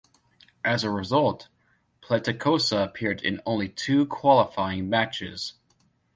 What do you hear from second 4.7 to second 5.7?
matches.